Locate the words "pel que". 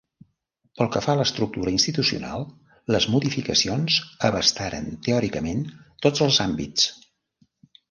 0.77-1.01